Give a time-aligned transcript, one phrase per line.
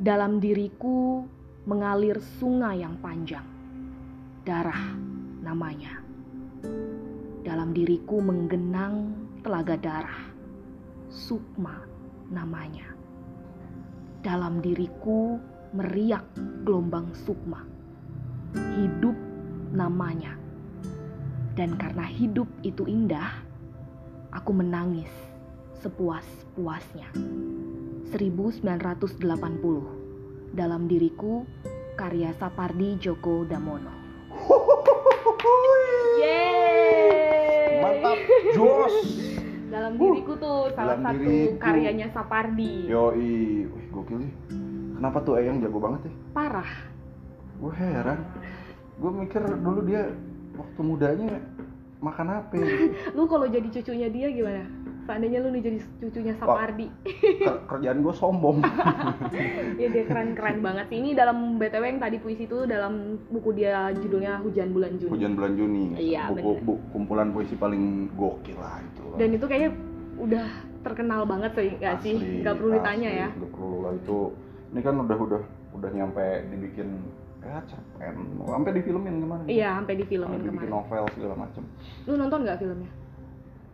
[0.00, 1.28] Dalam diriku
[1.68, 3.44] mengalir sungai yang panjang.
[4.48, 4.96] Darah
[5.44, 6.00] namanya.
[7.44, 9.12] Dalam diriku menggenang
[9.44, 10.24] telaga darah.
[11.12, 11.84] Sukma
[12.32, 12.96] namanya.
[14.24, 15.36] Dalam diriku
[15.76, 16.24] meriak
[16.64, 17.60] gelombang sukma.
[18.56, 19.20] Hidup
[19.76, 20.32] namanya.
[21.52, 23.36] Dan karena hidup itu indah,
[24.32, 25.12] aku menangis
[25.84, 27.12] sepuas-puasnya.
[28.10, 29.99] 1980
[30.50, 31.46] dalam diriku
[31.94, 33.92] karya Sapardi Djoko Damono.
[36.20, 37.80] Yeay!
[37.80, 38.18] Mantap,
[38.54, 38.96] jos.
[39.70, 41.58] Dalam Uh, diriku tuh salah dalam satu diriku.
[41.62, 42.90] karyanya Sapardi.
[42.90, 43.30] Yoi,
[43.70, 44.32] wih gokil nih.
[44.98, 46.12] Kenapa tuh Eyang jago banget ya?
[46.34, 46.70] Parah.
[47.56, 48.18] Gue heran.
[48.98, 50.10] Gue mikir dulu dia
[50.58, 51.38] waktu mudanya
[52.00, 52.66] makan apa ya?
[53.16, 54.66] Lu kalau jadi cucunya dia gimana?
[55.00, 56.86] Seandainya lu nih jadi cucunya Sapardi.
[57.40, 58.62] Ker- kerjaan gue sombong.
[59.80, 60.96] ya dia keren-keren banget sih.
[60.98, 65.10] Ini dalam BTW yang tadi puisi itu dalam buku dia judulnya Hujan Bulan Juni.
[65.10, 65.84] Hujan bulan Juni.
[65.96, 66.62] Iya, buku, bener.
[66.62, 67.82] bu- kumpulan puisi paling
[68.14, 69.02] gokil lah itu.
[69.04, 69.18] lah.
[69.18, 69.70] Dan itu kayaknya
[70.16, 70.46] udah
[70.80, 72.16] terkenal banget sih, nggak sih?
[72.40, 73.28] Nggak perlu ditanya ya.
[73.32, 74.18] Nggak perlu lah itu.
[74.70, 76.88] Ini kan udah udah udah nyampe dibikin
[77.40, 78.14] ya cerpen.
[78.44, 79.46] Sampai difilmin kemarin.
[79.48, 80.70] Iya, sampai di Sampai filmin dibikin kemarin.
[80.70, 81.62] novel segala macem.
[82.04, 82.90] Lu nonton nggak filmnya?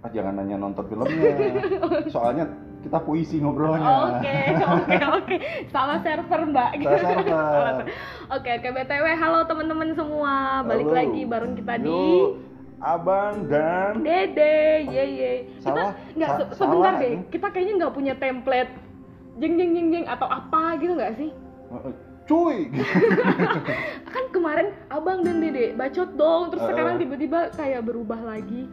[0.01, 1.35] Ah, jangan nanya nonton filmnya.
[2.15, 2.45] Soalnya
[2.81, 3.89] kita puisi ngobrolnya.
[4.15, 5.37] Oke, oke, oke.
[5.69, 6.71] Salah server, Mbak.
[6.79, 7.75] Salah server.
[8.37, 10.35] Oke, oke BTW, halo teman-teman semua.
[10.61, 10.99] Balik Halo.
[10.99, 12.43] lagi bareng kita di Yuk,
[12.77, 15.33] Abang dan Dede, ye ye.
[15.57, 17.15] Kita Salah, nggak sa- se- sebentar salah deh.
[17.29, 18.73] Kita kayaknya nggak punya template
[19.37, 21.31] jeng jeng jeng jeng atau apa gitu nggak sih?
[22.27, 22.67] cuy.
[24.13, 28.67] Kan kemarin abang dan dede bacot dong, terus Eh, sekarang tiba-tiba kayak berubah lagi.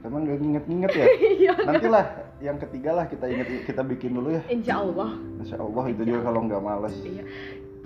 [0.00, 1.06] Emang gak nginget-nginget ya?
[1.40, 1.54] Iya.
[1.60, 2.04] Nantilah
[2.40, 4.42] yang ketiga lah kita inget kita bikin dulu ya.
[4.48, 5.10] Insya Allah.
[5.36, 6.94] Insya Allah itu juga kalau nggak males.
[7.00, 7.24] Iya.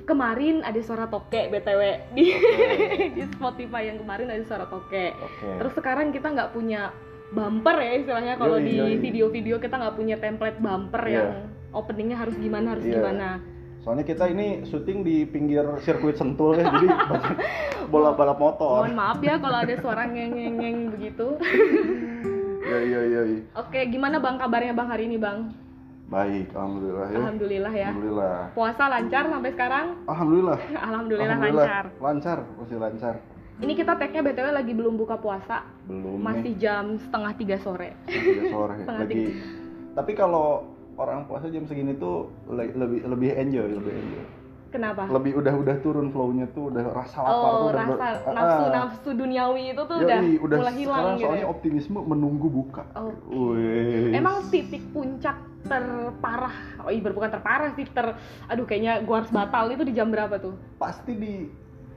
[0.05, 2.25] Kemarin ada suara toke btw di
[3.16, 5.11] di Spotify yang kemarin ada suara toke.
[5.16, 5.49] Oke.
[5.59, 6.93] Terus sekarang kita nggak punya
[7.33, 11.15] bumper ya istilahnya kalau di video-video kita nggak punya template bumper Iya.
[11.19, 11.28] yang
[11.75, 12.94] openingnya harus gimana harus Iya.
[13.00, 13.28] gimana.
[13.84, 17.37] Soalnya kita ini syuting di pinggir sirkuit Sentul ya, jadi banyak
[17.93, 18.89] bola balap motor.
[18.89, 21.27] Mohon maaf ya kalau ada suara ngeng-ngeng begitu.
[22.65, 23.23] Iya iya iya.
[23.28, 23.41] iya.
[23.61, 25.53] Oke, gimana bang kabarnya bang hari ini bang?
[26.09, 27.19] Baik, alhamdulillah ya.
[27.21, 27.89] Alhamdulillah ya.
[27.93, 28.37] Alhamdulillah.
[28.56, 29.87] Puasa lancar sampai sekarang?
[30.09, 30.59] Alhamdulillah.
[30.89, 31.84] Alhamdulillah, lancar.
[32.00, 33.15] Lancar, masih lancar.
[33.61, 36.59] Ini kita tag-nya btw lagi belum buka puasa, Belum masih nih.
[36.59, 37.93] jam setengah tiga sore.
[38.09, 39.25] Tiga sore Setengah lagi.
[39.93, 44.25] Tapi kalau orang puasa jam segini tuh le- lebih lebih enjoy, lebih enjoy.
[44.69, 45.06] Kenapa?
[45.06, 48.34] Lebih udah udah turun flow-nya tuh, udah rasa lapar tuh Oh, udah rasa ber- Ah,
[48.34, 48.71] nafsu ah.
[48.75, 51.25] nafsu duniawi itu tuh Yoi, udah, udah mulai hilang sekarang gitu.
[51.25, 51.49] soalnya ya.
[51.49, 52.82] optimisme menunggu buka.
[53.31, 54.10] Wih.
[54.12, 59.71] Emang titik puncak terparah, oh iya bukan terparah sih, ter, aduh kayaknya gua harus batal
[59.71, 60.53] itu di jam berapa tuh?
[60.76, 61.34] pasti di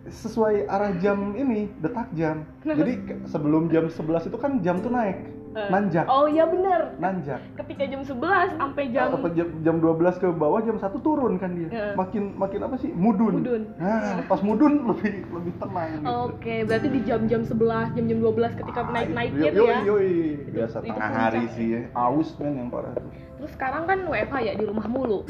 [0.08, 2.48] sesuai arah jam ini, detak jam.
[2.64, 2.94] Jadi
[3.26, 5.18] sebelum jam 11 itu kan jam tuh naik,
[5.58, 7.42] Eh, nanjak, Oh iya bener, nanjak.
[7.58, 8.14] ketika jam 11
[8.54, 11.66] sampai jam Apa jam, jam 12 ke bawah jam 1 turun kan dia.
[11.68, 11.94] Heeh.
[11.98, 12.94] Makin makin apa sih?
[12.94, 13.42] Mudun.
[13.42, 13.62] Mudun.
[13.76, 16.06] Nah, pas mudun lebih lebih tenang gitu.
[16.30, 17.58] Oke, berarti di jam-jam 11,
[17.92, 19.78] jam-jam 12 ketika Ah, naik-naiknya yoi, tuh ya.
[19.82, 20.14] Yoi, yoi.
[20.54, 21.82] Biasa itu tengah puncak hari sih ya.
[21.92, 23.10] Aus men yang parah tuh.
[23.38, 25.26] Terus sekarang kan WFH ya di rumah mulu.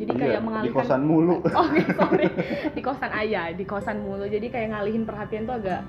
[0.00, 1.36] Jadi Iya, kayak di mengalihkan kosan mulu.
[1.62, 2.26] Oke, sorry.
[2.72, 4.24] Di kosan ayah, di kosan mulu.
[4.24, 5.84] Jadi kayak ngalihin perhatian tuh agak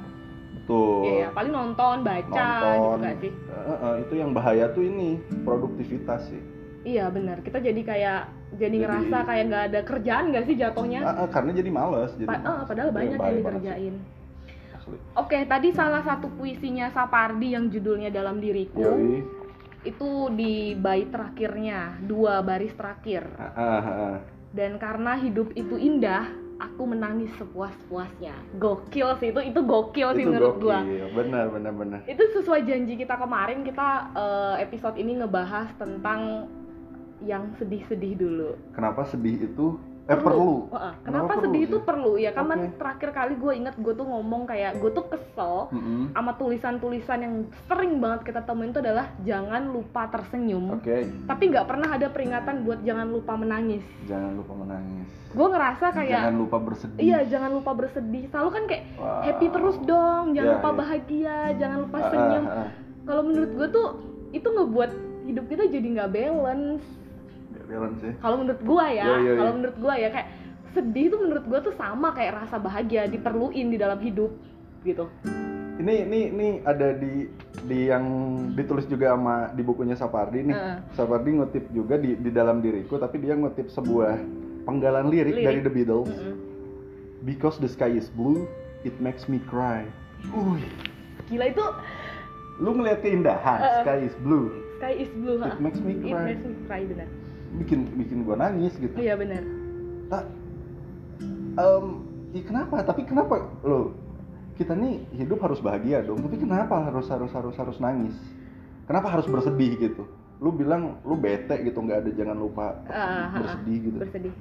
[0.69, 1.03] Tuh.
[1.03, 2.97] ya, ya, paling nonton, baca gitu nonton.
[3.01, 3.31] gak sih?
[3.33, 6.41] Eh, eh, itu yang bahaya tuh ini produktivitas sih.
[6.81, 7.41] Iya benar.
[7.41, 8.21] Kita jadi kayak
[8.57, 10.99] jadi, Jadi- ngerasa kayak nggak ada kerjaan nggak sih jatuhnya?
[11.05, 12.11] Ah, ah, karena jadi males.
[12.17, 12.65] Jadi Pa- males.
[12.67, 13.95] padahal Itu banyak yang dikerjain.
[15.13, 19.23] Oke, tadi salah satu puisinya Sapardi yang judulnya Dalam Diriku Yoi.
[19.81, 23.29] itu di bait terakhirnya, dua baris terakhir.
[23.37, 24.15] Ah, ah, ah.
[24.51, 26.27] Dan karena hidup itu indah,
[26.61, 28.37] aku menangis sepuas-puasnya.
[28.61, 30.79] Gokil sih itu, itu gokil sih Itu menurut gua.
[30.85, 31.05] gokil.
[31.17, 31.99] Benar, benar, benar.
[32.05, 36.45] Itu sesuai janji kita kemarin, kita eh, episode ini ngebahas tentang
[37.21, 38.51] yang sedih-sedih dulu.
[38.73, 39.77] Kenapa sedih itu
[40.11, 40.67] eh perlu?
[40.67, 41.67] Wah, Kenapa kenapa, perlu sedih sih?
[41.67, 42.29] itu perlu ya?
[42.29, 42.67] Kan Oke.
[42.75, 46.11] terakhir kali gue inget gue tuh ngomong kayak gue tuh kesel Mm-mm.
[46.11, 47.35] sama tulisan-tulisan yang
[47.65, 50.75] sering banget kita temuin itu adalah jangan lupa tersenyum.
[50.75, 53.83] Oke, Tapi nggak pernah ada peringatan buat jangan lupa menangis.
[54.03, 55.07] jangan lupa menangis.
[55.31, 56.99] Gue ngerasa kayak Jangan lupa bersedih.
[56.99, 58.23] Iya, jangan lupa bersedih.
[58.27, 59.21] Selalu kan kayak Wow.
[59.23, 60.77] happy terus dong, jangan Iya, lupa iya.
[60.77, 62.45] bahagia, jangan lupa Ah, ah, senyum.
[62.45, 62.69] ah.
[63.01, 63.87] Kalau menurut gue tuh
[64.31, 64.91] itu ngebuat
[65.23, 66.83] hidup kita jadi nggak balance.
[67.71, 68.13] Balance ya.
[68.19, 70.27] Kalau menurut gue ya, Iya, iya, kalau menurut gue ya kayak
[70.71, 74.31] sedih tuh menurut gue tuh sama kayak rasa bahagia diperluin di dalam hidup
[74.83, 75.07] gitu.
[75.79, 77.25] Ini ini ini ada di
[77.65, 78.05] di yang
[78.53, 80.53] ditulis juga sama di bukunya Sapardi nih.
[80.53, 80.77] Heeh.
[80.93, 84.19] Sapardi ngutip juga di di dalam diriku tapi dia ngutip sebuah
[84.61, 85.45] penggalan lirik, Lirik.
[85.47, 86.11] dari The Beatles.
[86.11, 86.35] Mm-mm.
[87.21, 88.45] Because the sky is blue,
[88.81, 89.85] it makes me cry.
[90.29, 90.61] Uy,
[91.27, 91.65] gila itu
[92.61, 93.81] lu ngeliat keindahan, Uh-uh.
[93.81, 95.57] sky is blue, sky is blue it ha.
[95.57, 96.25] makes me It cry.
[96.29, 97.09] makes me cry benar
[97.59, 98.95] Bikin bikin gua nangis gitu.
[98.95, 99.43] iya benar
[100.11, 100.23] Tak,
[101.55, 101.85] em,
[102.35, 102.75] ya kenapa?
[102.83, 103.95] Tapi kenapa lo
[104.59, 106.19] kita nih hidup harus bahagia dong.
[106.19, 108.13] Tapi kenapa harus harus harus harus nangis?
[108.85, 110.03] Kenapa harus bersedih gitu?
[110.43, 113.39] Lu bilang lu bete gitu nggak ada jangan lupa ah.
[113.39, 113.97] bersedih gitu.
[114.03, 114.35] bersedih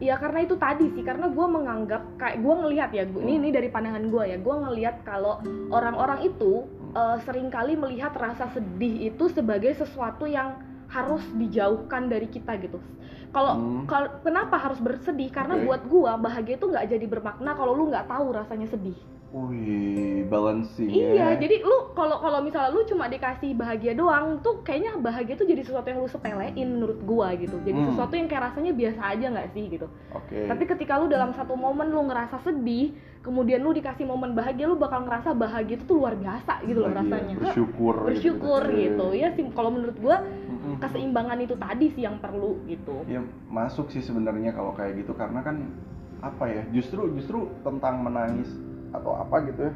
[0.00, 3.48] Iya karena itu tadi sih karena gue menganggap kayak gue ngelihat ya gua- ini ini
[3.52, 6.64] dari pandangan gue ya gue ngelihat kalau orang-orang itu
[6.96, 10.56] eh, sering kali melihat rasa sedih itu sebagai sesuatu yang
[10.90, 12.82] harus dijauhkan dari kita gitu
[13.30, 13.86] kalau Hmm.
[14.26, 15.62] kenapa harus bersedih karena Oke.
[15.62, 18.98] buat gue bahagia itu nggak jadi bermakna kalau lu nggak tahu rasanya sedih
[19.30, 21.38] Wih, balancing iya ya.
[21.38, 25.62] jadi lu kalau kalau misalnya lu cuma dikasih bahagia doang tuh kayaknya bahagia tuh jadi
[25.62, 27.94] sesuatu yang lu sepelein menurut gue gitu jadi Hmm.
[27.94, 30.50] sesuatu yang kayak rasanya biasa aja nggak sih gitu Oke.
[30.50, 32.90] tapi ketika lu dalam satu momen lu ngerasa sedih,
[33.22, 36.90] kemudian lu dikasih momen bahagia, lu bakal ngerasa bahagia itu tuh luar biasa gitu loh
[36.90, 37.34] rasanya.
[37.38, 37.94] Bersyukur.
[38.10, 39.06] Bersyukur gitu.
[39.14, 40.82] Ya sih kalau menurut gua Mm-mm.
[40.82, 43.06] keseimbangan itu tadi sih yang perlu gitu.
[43.06, 45.70] Ya masuk sih sebenarnya kalau kayak gitu karena kan
[46.18, 48.50] apa ya justru justru tentang menangis
[48.90, 49.74] atau apa gitu ya.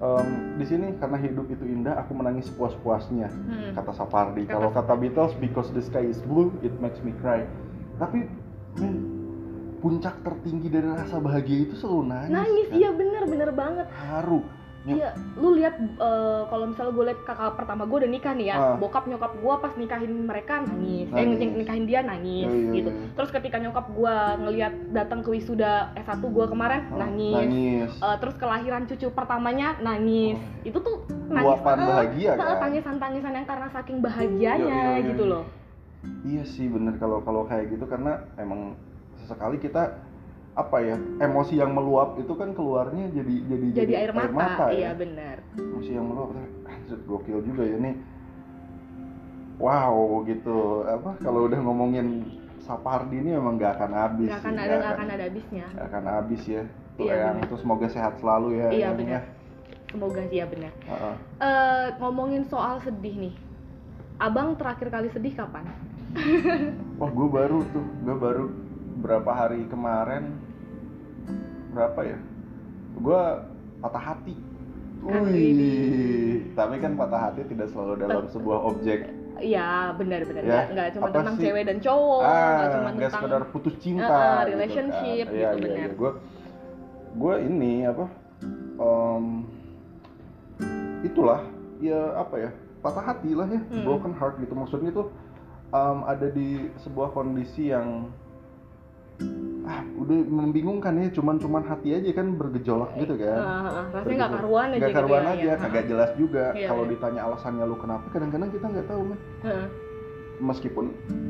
[0.00, 3.76] Em, di sini karena hidup itu indah aku menangis puas-puasnya Hmm.
[3.76, 4.48] kata Sapardi.
[4.48, 7.44] Kata Kalau kata Beatles because the sky is blue it makes me cry.
[8.00, 8.24] Tapi
[8.80, 8.94] men,
[9.80, 12.32] puncak tertinggi dari rasa bahagia itu selalu nangis.
[12.32, 12.76] Nangis, kan?
[12.80, 13.86] iya bener bener banget.
[13.92, 14.40] Haru.
[14.80, 18.48] Ya, Iya, lu lihat eh, kalau misalnya gue lihat kakak pertama gue udah nikah nih
[18.48, 18.76] ya, Ah.
[18.76, 21.36] bokap nyokap gue pas nikahin mereka nangis, eh Nangis.
[21.38, 22.90] nik- nikahin dia nangis Iya, iya, gitu.
[22.90, 23.12] iya.
[23.12, 27.36] Terus ketika nyokap gue ngelihat datang ke wisuda S1 gue kemarin Ah, nangis.
[27.36, 27.92] Nangis.
[27.94, 30.64] Eh, terus kelahiran cucu pertamanya nangis Oh.
[30.64, 30.96] itu tuh
[31.28, 32.58] Luapan eh, bahagia, eh, kan?
[32.58, 35.44] tangisan-tangisan yang karena saking bahagianya Iya, iya, iya, gitu loh
[36.22, 38.72] Iya sih bener kalau kalau kayak gitu karena emang
[39.14, 39.92] sesekali kita
[40.58, 44.98] apa ya emosi yang meluap itu kan keluarnya jadi jadi jadi air mata, iya ya.
[44.98, 45.36] benar.
[45.54, 46.34] Emosi yang meluap
[46.66, 47.94] anjir, gokil juga ya nih.
[49.60, 50.82] Wow gitu.
[50.88, 52.26] Apa kalau udah ngomongin
[52.64, 55.66] Sapardi ini emang gak akan habis nggak akan ada nggak akan ada habisnya.
[55.70, 56.62] nggak akan habis ya.
[56.98, 57.46] Tuh Iya, yang bener.
[57.48, 59.10] terus semoga sehat selalu ya iya benar.
[59.10, 59.20] ya.
[59.90, 60.72] semoga sih ya benar.
[60.86, 61.14] Heeh.
[61.42, 63.34] Eh, ngomongin soal sedih nih.
[64.20, 65.64] Abang terakhir kali sedih kapan?
[67.00, 68.44] Wah, gue baru tuh, gue baru
[69.00, 70.36] berapa hari kemarin,
[71.72, 72.18] berapa ya?
[72.96, 73.22] Gue
[73.80, 74.36] patah hati.
[75.00, 79.08] Ah, Wih, tapi kan patah hati tidak selalu dalam sebuah objek.
[79.40, 81.48] Iya benar-benar Ya, nggak cuma apa tentang sih?
[81.48, 84.04] cewek dan cowok nggak ah, cuma nggak tentang sekedar putus cinta.
[84.04, 85.32] Eh, eh, gitu relationship kan.
[85.32, 85.70] gitu, Iya, bener.
[85.72, 85.96] iya, iya.
[85.96, 86.10] Gue,
[87.16, 88.06] gue ini apa?
[88.80, 89.24] em,
[91.02, 91.40] itulah,
[91.80, 92.50] ya apa ya?
[92.80, 93.84] Patah hati lah ya, Hmm.
[93.84, 94.52] broken heart gitu.
[94.52, 95.08] Maksudnya tuh
[95.70, 96.48] em, ada di
[96.78, 98.12] sebuah kondisi yang
[99.62, 104.32] ah udah membingungkan ya cuman cuman hati aja kan bergejolak gitu kan eh, rasanya nggak
[104.34, 105.54] karuan aja nggak gitu karuan ya, aja iya.
[105.56, 106.90] kagak jelas juga Iya, kalau iya.
[106.90, 109.02] ditanya alasannya lu kenapa kadang-kadang kita nggak tahu
[109.46, 109.66] Heeh.
[110.40, 110.84] meskipun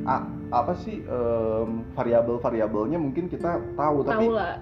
[0.04, 4.56] a- apa sih em, variabel-variabelnya mungkin kita tahu tapi lah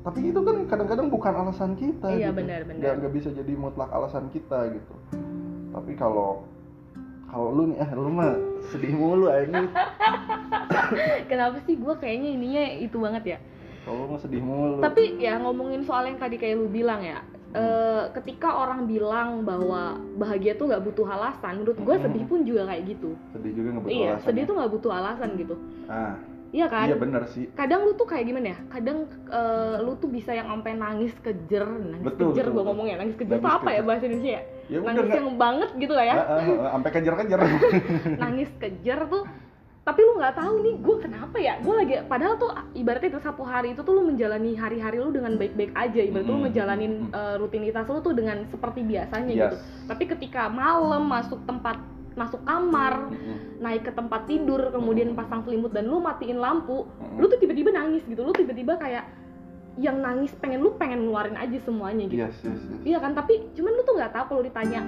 [0.00, 2.40] tapi itu kan kadang-kadang bukan alasan kita Iya, gitu.
[2.40, 2.60] benar,
[2.96, 4.94] nggak bisa jadi mutlak alasan kita gitu
[5.70, 6.42] tapi kalau
[7.30, 8.34] kalau lu nih eh lu mah
[8.74, 9.62] sedih mulu ini
[11.30, 13.38] kenapa sih gue kayaknya ininya itu banget ya?
[13.86, 14.82] Kalau lu mah sedih mulu.
[14.82, 17.22] Tapi ya ngomongin soal yang tadi kayak lu bilang ya
[17.54, 22.04] eh, ketika orang bilang bahwa bahagia tuh nggak butuh alasan menurut gue Mm-mm.
[22.10, 23.10] sedih pun juga kayak gitu.
[23.34, 24.48] Sedih juga nggak butuh iya alasan sedih ya.
[24.48, 25.54] tuh nggak butuh alasan gitu.
[25.86, 26.14] Ah.
[26.50, 26.86] Iya kan?
[26.90, 27.46] Iya bener sih.
[27.54, 28.58] Kadang lu tuh kayak gimana ya?
[28.74, 32.66] Kadang eh, lu tuh bisa yang sampai nangis kejer nangis Betul, kejer betul, gue betul.
[32.74, 35.70] ngomongnya nangis kejer Nangis apa ya bahasa Indonesia ya ya udah nangis nggak yang banget
[35.76, 36.14] gitu lah ya
[36.70, 37.40] sampai kejar-kejar
[38.22, 39.24] nangis kejer tuh
[39.80, 43.42] tapi lu nggak tahu nih gue kenapa ya gue lagi padahal tuh ibaratnya itu satu
[43.42, 46.46] hari itu tuh lu menjalani hari-hari lu dengan baik-baik aja lu Mm-mm.
[46.46, 47.16] ngejalanin Mm-mm.
[47.16, 49.40] eh, rutinitas lu tuh dengan seperti biasanya Yes.
[49.50, 49.56] gitu
[49.88, 51.80] tapi ketika malam masuk tempat
[52.12, 53.58] masuk kamar Mm-mm.
[53.58, 57.18] naik ke tempat tidur kemudian pasang selimut dan lu matiin lampu Mm-mm.
[57.18, 59.08] lu tuh tiba-tiba nangis gitu lu tiba-tiba kayak
[59.80, 63.48] yang nangis pengen lu pengen ngeluarin aja semuanya gitu yes yes yes Iya kan, tapi
[63.50, 64.80] cuman lu tuh nggak tahu kalau ditanya,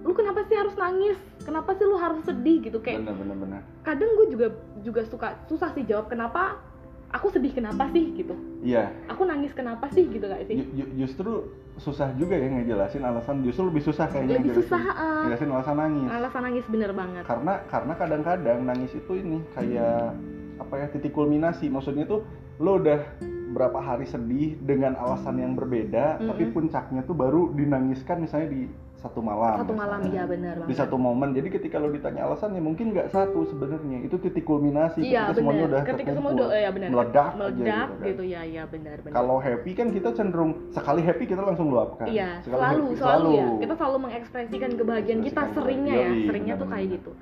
[0.00, 1.16] lu kenapa sih harus nangis?
[1.40, 2.78] Kenapa sih lu harus sedih gitu?
[2.78, 4.46] Kayak bener bener bener kadang gue juga
[4.78, 6.60] juga suka susah sih jawab kenapa
[7.08, 8.36] aku sedih kenapa sih gitu.
[8.60, 10.60] iya Aku nangis kenapa sih gitu gak sih?
[10.60, 11.32] ju- ju- justru
[11.78, 15.20] susah juga ya ngejelasin alasan justru lebih susah kayaknya Lebih ngejelasin- susah, ah.
[15.22, 17.22] ngejelasin alasan nangis Alasan nangis bener banget.
[17.24, 20.12] karena karena kadang-kadang nangis itu ini kayak
[20.58, 23.00] apa ya titik kulminasi maksudnya tuh lo udah
[23.48, 26.56] berapa hari sedih dengan alasan yang berbeda tapi Mm-mm.
[26.56, 28.62] puncaknya tuh baru dinangiskan misalnya di
[28.98, 31.30] satu malam satu malam iya benar di satu momen.
[31.30, 34.02] Jadi ketika lo ditanya alasan ya mungkin nggak satu sebenarnya.
[34.02, 36.88] Itu titik kulminasi iya ketika semuanya udah ketika semua udah ya benar.
[36.90, 38.34] Meledak, meledak aja gitu, gitu, kan.
[38.34, 39.14] ya ya benar benar.
[39.14, 43.30] Kalau happy kan kita cenderung sekali happy kita langsung luapkan Iya, Sekali selalu, happy, selalu,
[43.38, 43.46] ya.
[43.62, 46.98] Kita selalu mengekspresikan kebahagiaan kita seringnya ya, seringnya tuh kayak benar-benar.
[46.98, 47.12] gitu.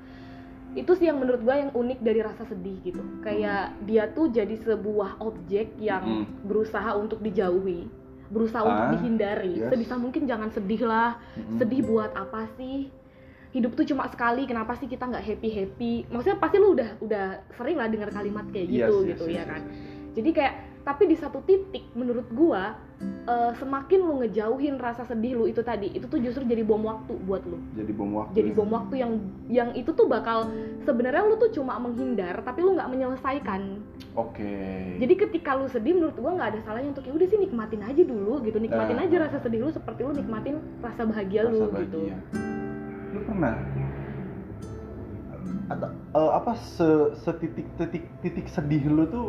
[0.77, 3.01] Itu sih yang menurut gue yang unik dari rasa sedih gitu.
[3.19, 6.45] Kayak dia tuh jadi sebuah objek yang Mm.
[6.45, 7.89] berusaha untuk dijauhi,
[8.29, 9.57] berusaha Ah, untuk dihindari.
[9.57, 9.73] yes.
[9.73, 11.17] Sebisa mungkin jangan sedih lah.
[11.33, 11.57] Mm-mm.
[11.57, 12.93] Sedih buat apa sih?
[13.49, 15.93] Hidup tuh cuma sekali, kenapa sih kita nggak happy happy?
[16.07, 17.25] Maksudnya pasti lu udah udah
[17.57, 19.61] sering lah dengar kalimat kayak gitu yes, gitu yes, ya yes, kan.
[19.65, 19.75] yes.
[20.13, 20.53] Jadi kayak
[20.87, 22.79] tapi di satu titik menurut gua
[23.27, 27.11] eh, semakin lu ngejauhin rasa sedih lu itu tadi, itu tuh justru jadi bom waktu
[27.21, 27.59] buat lu.
[27.75, 28.55] jadi bom waktu Jadi ya.
[28.55, 29.11] bom waktu yang
[29.47, 30.47] yang itu tuh bakal
[30.81, 33.83] sebenarnya lu tuh cuma menghindar tapi lu nggak menyelesaikan.
[34.15, 34.55] oke
[34.97, 38.01] Jadi ketika lu sedih menurut gua nggak ada salahnya untuk ya udah sih nikmatin aja
[38.01, 38.57] dulu gitu.
[38.57, 39.03] Nikmatin Ah.
[39.03, 41.83] aja rasa sedih lu seperti lu nikmatin rasa bahagia Rasa lu bahagia.
[41.83, 41.99] gitu.
[43.07, 43.53] lu pernah
[45.67, 46.87] atau eh, apa se
[47.19, 49.27] setitik titik titik sedih lu tuh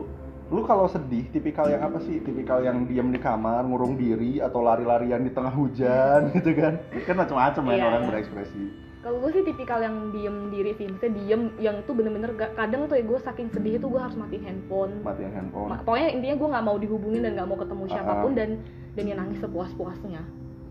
[0.48, 4.60] lu kalau sedih tipikal yang apa sih tipikal yang diam di kamar ngurung diri atau
[4.60, 8.64] lari-larian di tengah hujan gitu kan kan macam-macam ya Iya, orang berekspresi
[8.98, 12.84] Kalau gue sih tipikal yang diem diri sih, maksudnya diem yang tuh bener-bener gak, kadang
[12.86, 14.90] tuh ya gue saking sedih itu gue harus matiin handphone.
[15.00, 18.12] matiin handphone Ma- pokoknya intinya gue nggak mau dihubungin dan nggak mau ketemu Ah, siapa
[18.18, 18.36] pun ah.
[18.36, 18.50] dan
[18.92, 20.22] dan ya nangis sepuas-puasnya.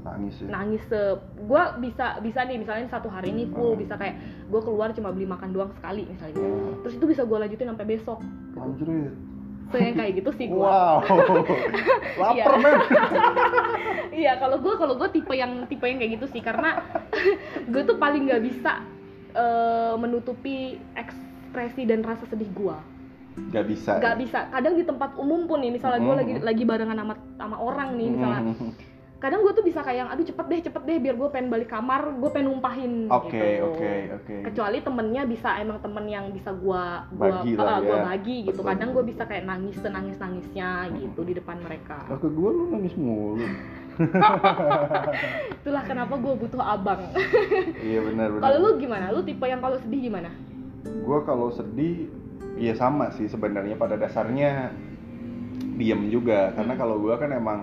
[0.03, 1.01] nangis ya Nangis se,
[1.39, 3.77] gue bisa bisa nih misalnya satu hari ini full Ah.
[3.77, 4.15] bisa kayak
[4.46, 6.38] gue keluar cuma beli makan doang sekali misalnya.
[6.38, 8.19] Oh, Terus itu bisa gue lanjutin sampai besok.
[8.19, 8.57] Gitu.
[8.57, 9.13] anjrit
[9.68, 10.58] So yang kayak gitu sih gue.
[10.58, 11.04] wow
[12.22, 12.56] lapar Iya.
[12.58, 12.76] men
[14.18, 16.80] Iya kalau gue kalau gue tipe yang tipe yang kayak gitu sih karena
[17.72, 18.82] gue tuh paling nggak bisa
[19.32, 20.58] eh, menutupi
[20.94, 22.78] ekspresi dan rasa sedih gue.
[23.38, 24.50] nggak bisa Gak bisa.
[24.50, 26.18] Kadang di tempat umum pun nih, misalnya gue Mhm.
[26.18, 28.42] lagi lagi barengan sama sama orang nih, misalnya.
[28.44, 28.70] Mhm.
[29.18, 31.68] Kadang gue tuh bisa kayak, yang, aduh cepet deh, cepet deh, biar gue pengen balik
[31.68, 32.94] kamar, gue pengen numpahin.
[33.08, 33.66] oke gitu.
[33.66, 38.04] oke oke Kecuali temennya bisa emang temen yang bisa gue gua, Bagi lah gua ya.
[38.08, 38.54] bagi gitu.
[38.56, 42.06] Betul, Kadang gue bisa kayak nangis senangis nangisnya gitu di depan mereka.
[42.06, 43.42] Lah ke gue lu nangis mulu
[45.58, 47.02] Itulah kenapa gue butuh abang.
[47.80, 49.10] iya benar benar kalau lu gimana?
[49.10, 50.30] Lu tipe yang kalau sedih gimana?
[50.88, 52.08] gue kalau sedih
[52.56, 54.72] ya sama sih sebenarnya pada dasarnya
[55.76, 56.80] diem juga karena Hmm.
[56.80, 57.60] kalau gue kan emang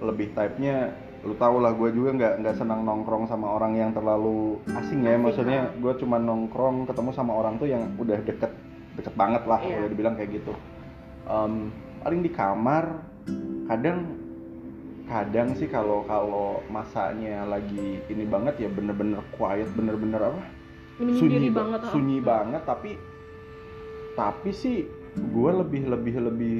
[0.00, 4.54] lebih type-nya lu tau lah gue juga nggak nggak senang nongkrong sama orang yang terlalu
[4.70, 5.74] asing ya maksudnya ah.
[5.74, 8.54] gue cuma nongkrong ketemu sama orang tuh yang udah deket
[8.94, 9.74] deket banget lah Iya.
[9.76, 10.54] boleh dibilang kayak gitu
[11.24, 11.68] Em,
[12.00, 13.02] paling di kamar
[13.66, 14.16] kadang
[15.04, 20.40] kadang sih kalau kalau masanya lagi ini banget ya bener-bener quiet bener-bener apa
[20.98, 21.80] Menyendiri ba- banget.
[21.80, 21.90] ah.
[21.90, 22.90] sunyi banget tapi
[24.14, 26.58] tapi sih gue lebih lebih lebih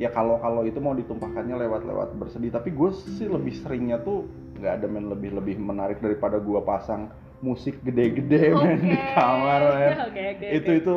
[0.00, 2.52] ya kalau kalau itu mau ditumpahkannya lewat-lewat bersedih.
[2.52, 4.28] Tapi gue sih lebih seringnya tuh
[4.60, 7.10] nggak ada main lebih lebih menarik daripada gue pasang
[7.42, 9.08] musik gede-gede main di Oke.
[9.12, 9.92] kamar men.
[10.08, 10.94] Oke, oke, itu itu.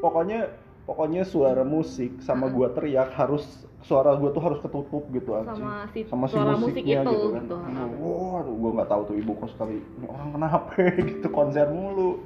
[0.00, 0.40] Pokoknya
[0.88, 6.04] pokoknya suara musik sama gue teriak harus suara gue tuh harus ketutup gitu sama si,
[6.04, 7.42] sama si suara musik musiknya itu gitu kan.
[7.48, 7.56] Gitu.
[8.04, 10.70] wah gue nggak tahu tuh ibu kos kali ini orang kenapa
[11.10, 12.20] gitu konser mulu.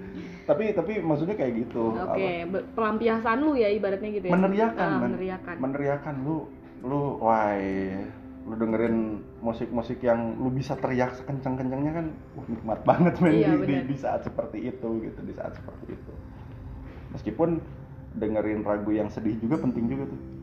[0.45, 1.95] Tapi tapi maksudnya kayak gitu.
[1.95, 4.33] Oke, apa, be- pelampiasan lu ya ibaratnya gitu ya.
[4.35, 5.09] meneriakan Ah, men.
[5.17, 5.55] meneriakan.
[5.57, 6.15] meneriakan.
[6.21, 6.37] Lu
[6.85, 7.57] lu wah
[8.45, 12.07] lu dengerin musik-musik yang lu bisa teriak sekencang-kencangnya kan
[12.37, 16.13] wah, nikmat banget men Iya, di, di, saat seperti itu gitu di saat seperti itu.
[17.17, 17.57] Meskipun
[18.21, 20.34] dengerin lagu yang sedih juga penting juga tuh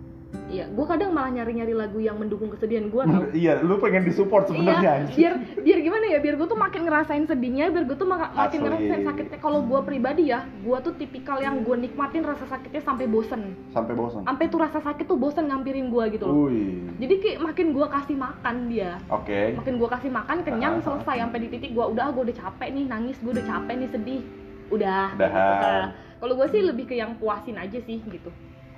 [0.48, 3.24] Iya, gua kadang malah nyari-nyari lagu yang mendukung kesedihan gua tau.
[3.34, 6.20] iya lu pengen disupport sebenarnya Iya, biar biar gimana ya?
[6.20, 8.66] Biar gue tuh makin ngerasain sedihnya, biar gue tuh mak- makin Asli.
[8.66, 9.38] ngerasain sakitnya.
[9.38, 13.56] Kalau gue pribadi ya, gue tuh tipikal yang gue nikmatin rasa sakitnya sampai bosen.
[13.70, 16.48] sampai bosan Sampai tuh rasa sakit tuh bosen ngampirin gue gitu loh.
[16.48, 19.42] Wih, Jadi kayak makin gue kasih makan dia, oke.
[19.56, 20.84] makin gue kasih makan kenyang Ah.
[20.86, 23.90] selesai sampai di titik gue udah gue udah capek nih nangis, gue udah capek nih
[23.90, 24.22] sedih,
[24.70, 25.06] udah.
[25.14, 25.28] Gitu.
[25.30, 25.88] Nah,
[26.20, 28.30] Kalau gue sih lebih ke yang puasin aja sih gitu.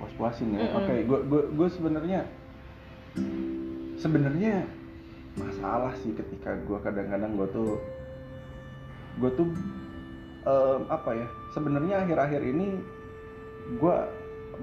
[0.04, 0.68] Puas-puasin ya.
[0.68, 0.78] Mm-mm.
[0.84, 2.28] Oke, gue gue gue sebenarnya
[3.96, 4.68] sebenarnya
[5.40, 7.70] masalah sih ketika gue kadang-kadang gue tuh
[9.16, 9.48] gue tuh
[10.44, 11.28] em, apa ya?
[11.56, 12.84] Sebenarnya akhir-akhir ini
[13.80, 13.96] gue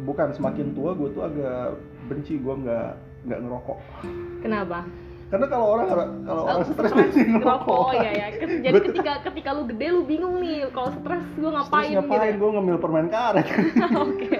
[0.05, 1.73] bukan semakin tua gue tuh agak
[2.05, 2.89] benci gue nggak
[3.25, 3.79] nggak ngerokok.
[4.45, 4.85] Kenapa?
[5.31, 5.87] Karena kalau orang
[6.21, 7.91] kalau orang Oh, stres stres, dia ngerokok ngerokok.
[7.97, 8.27] ya ya.
[8.61, 12.37] Jadi ketika ketika lu gede lu bingung nih kalau stres gue ngapain, ngapain gitu.
[12.37, 13.47] gue ngemil permen karet
[14.03, 14.27] Oke.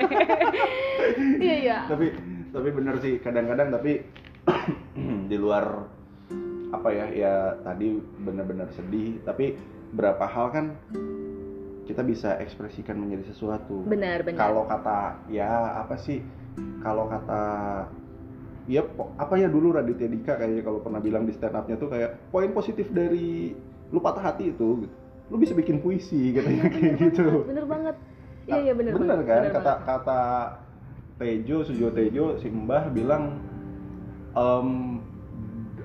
[1.40, 1.78] Iya iya.
[1.88, 2.12] tapi
[2.52, 4.04] tapi bener sih kadang-kadang tapi
[5.32, 5.88] di luar
[6.70, 9.56] apa ya ya tadi bener-bener sedih tapi
[9.92, 10.66] berapa hal kan
[11.84, 14.40] kita bisa ekspresikan menjadi sesuatu Benar benar.
[14.40, 16.24] kalau kata ya apa sih
[16.80, 17.42] kalau kata
[18.70, 18.86] ya
[19.18, 22.54] apa ya dulu Raditya Dika kayaknya kalau pernah bilang di stand upnya tuh kayak poin
[22.54, 23.58] positif dari
[23.90, 24.96] lu patah hati itu gitu.
[25.32, 27.96] lu bisa bikin puisi katanya kayak gitu bener banget
[28.46, 29.88] iya iya bener bener banget, kan bener kata banget.
[29.88, 30.22] kata
[31.22, 33.38] Tejo Sujo Tejo si Mbah bilang
[34.34, 34.70] em,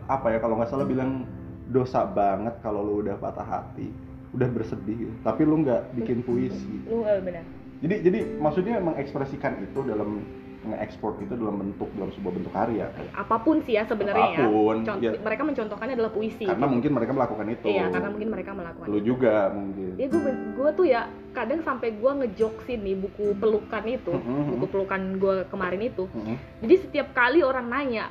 [0.06, 1.24] apa ya kalau nggak salah bilang
[1.72, 3.90] dosa banget kalau lu udah patah hati
[4.36, 5.14] udah bersedih gitu.
[5.24, 7.42] tapi lu nggak bikin puisi lu eh, bener
[7.80, 10.24] jadi jadi maksudnya mengekspresikan itu dalam
[10.62, 14.38] nge-export itu dalam bentuk dalam sebuah bentuk karya apa pun sih ya sebenarnya ya.
[14.40, 15.10] Apa pun, Cont- ya.
[15.14, 18.98] mereka mencontohkan adalah puisi karena mungkin mereka melakukan itu iya karena mungkin mereka melakukan lu
[18.98, 20.20] juga mungkin ya gue
[20.56, 24.56] gue tuh ya kadang sampai gue ngejoksin nih buku pelukan itu Mhm.
[24.56, 26.34] buku pelukan gue kemarin itu Mhm.
[26.64, 28.08] jadi setiap kali orang nanya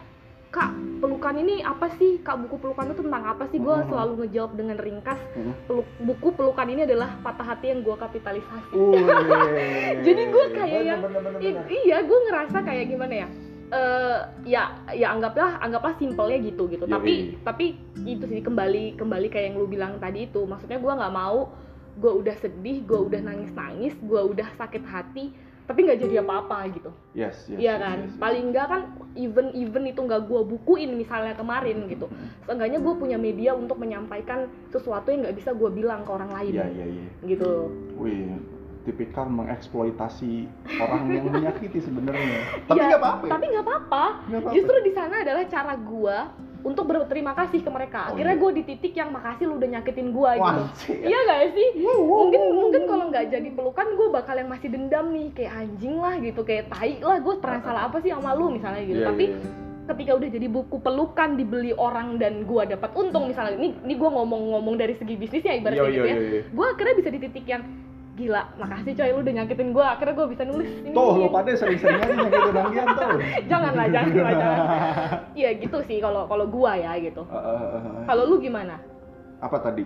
[0.55, 2.23] kak pelukan ini apa sih?
[2.23, 3.59] Kak buku pelukan itu tentang apa sih?
[3.59, 3.91] Gue Mhm.
[3.91, 5.19] selalu ngejawab dengan ringkas.
[5.35, 5.53] Mhm.
[5.67, 8.73] peluk, buku pelukan ini adalah patah hati yang gue kapitalisasi.
[10.07, 11.03] Jadi gua kayak yang-
[11.67, 13.27] iya gue ngerasa kayak gimana ya?
[13.65, 16.85] Eh ya ya anggaplah anggaplah simpelnya gitu gitu.
[16.87, 16.93] Yoi.
[16.95, 17.65] tapi tapi
[18.05, 20.47] itu sih kembali kembali kayak yang lu bilang tadi itu.
[20.47, 21.51] Maksudnya gue nggak mau
[21.95, 25.31] gue udah sedih gue udah nangis nangis gue udah sakit hati
[25.65, 26.89] tapi nggak jadi apa-apa gitu.
[27.11, 27.97] Yes yes Iya kan?
[27.99, 28.21] yes, yes.
[28.21, 28.81] paling enggak kan
[29.13, 32.05] even even itu nggak gue bukuin misalnya kemarin gitu.
[32.45, 36.53] Seenggaknya gue punya media untuk menyampaikan sesuatu yang nggak bisa gue bilang ke orang lain
[36.53, 37.05] iya iya iya.
[37.25, 37.73] gitu.
[37.97, 38.37] Wih
[38.85, 40.45] tipikal mengeksploitasi
[40.77, 42.39] orang yang menyakiti sebenarnya.
[42.69, 43.31] Tapi Iya, nggak apa-apa ya?
[43.33, 44.03] tapi nggak apa-apa.
[44.29, 44.53] Nggak apa-apa.
[44.53, 46.17] justru di sana adalah cara gua
[46.65, 48.09] untuk berterima kasih ke mereka.
[48.09, 48.41] Oh, akhirnya iya.
[48.41, 51.67] gue di titik yang makasih lu udah nyakitin Wah, gitu iya gak sih?
[51.85, 55.29] Mungkin mungkin kalau nggak jadi pelukan gue bakal yang masih dendam nih.
[55.37, 56.41] Kayak anjing lah gitu.
[56.41, 59.05] Kayak tai lah gue pernah salah apa sih sama lu misalnya gitu.
[59.05, 59.37] Iya, tapi iya.
[59.93, 63.61] ketika udah jadi buku pelukan dibeli orang dan gua dapat untung misalnya.
[63.61, 66.17] Ini ini gue ngomong-ngomong dari segi bisnis ya ibaratnya Iya, gitu ya.
[66.49, 67.61] gue akhirnya bisa di titik yang
[68.15, 71.51] gila makasih coy lu udah nyakitin gua akhirnya gue bisa nulis ini Tuh, lo pada
[71.51, 73.17] sering-sering aja nyakitin Anggian tuh.
[73.45, 74.59] jangan lah jangan lah jangan
[75.35, 78.03] Iya gitu sih kalau kalau gua ya gitu Eh, eh, eh, eh.
[78.07, 78.79] kalau lu gimana
[79.37, 79.83] Apa tadi?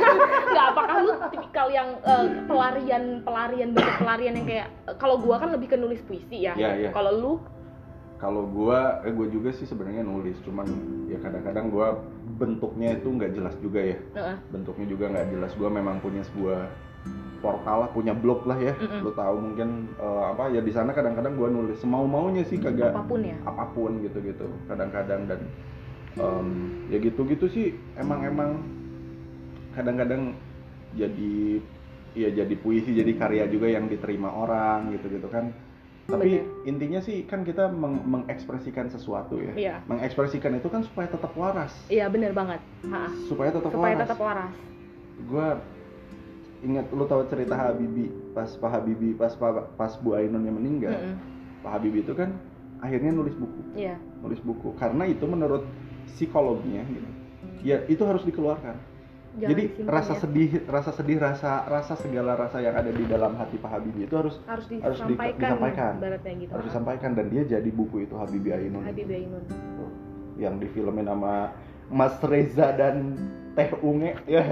[0.50, 4.68] nggak apakah lu tipikal yang eh, pelarian pelarian bentuk pelarian yang kayak
[4.98, 6.90] kalau gua kan lebih ke nulis puisi ya Iya, iya.
[6.90, 7.32] kalau lu
[8.18, 10.66] Kalau gua, eh gua juga sih sebenarnya nulis, cuman
[11.06, 12.02] ya kadang-kadang gua
[12.34, 13.98] bentuknya itu nggak jelas juga ya.
[14.10, 14.36] Heeh.
[14.50, 15.54] Bentuknya juga nggak jelas.
[15.54, 16.66] Gua memang punya sebuah
[17.38, 18.74] portal lah, punya blog lah ya.
[18.74, 19.06] Mm-mm.
[19.06, 22.92] Lo tahu mungkin eh, apa ya di sana kadang-kadang gua nulis semau maunya sih kagak
[22.92, 23.36] apa pun ya.
[23.46, 25.40] apa pun gitu-gitu kadang-kadang dan
[26.18, 26.46] em,
[26.90, 28.58] ya gitu-gitu sih emang-emang
[29.72, 30.34] kadang-kadang
[30.96, 31.62] jadi
[32.16, 35.54] ya jadi puisi jadi karya juga yang diterima orang gitu-gitu kan.
[36.08, 39.52] Tapi intinya sih kan kita meng- mengekspresikan sesuatu ya.
[39.52, 39.74] Iya.
[39.84, 41.70] mengekspresikan itu kan supaya tetap waras.
[41.92, 42.64] Iya bener banget.
[42.88, 44.02] Ha, supaya tetap supaya waras.
[44.08, 44.54] tetap waras.
[45.28, 45.48] Gue
[46.60, 48.10] ingat lu tahu cerita Habibi?
[48.32, 51.16] Pas Pak Habibi pas pas, pas Bu Ainun yang meninggal Mm-mm.
[51.62, 52.34] Pak Habibie itu kan
[52.78, 53.60] akhirnya nulis buku.
[53.74, 53.98] Iya.
[54.22, 54.74] Nulis buku.
[54.78, 55.66] Karena itu menurut
[56.08, 57.08] psikologinya gitu.
[57.62, 58.74] Ya itu harus dikeluarkan.
[59.38, 60.20] Jangan jadi rasa ya.
[60.24, 64.14] sedih rasa sedih rasa rasa segala rasa yang ada di dalam hati Pak Habibie itu
[64.18, 65.92] harus harus harus di- disampaikan, disampaikan.
[66.42, 66.50] gitu.
[66.50, 68.82] Harus disampaikan dan dia jadi buku itu Habibie Ainun.
[68.82, 69.42] Habib Ainun.
[69.46, 69.90] Tuh,
[70.42, 71.54] yang difilmin sama
[71.86, 73.14] Mas Reza dan
[73.58, 74.42] Teh Unge ya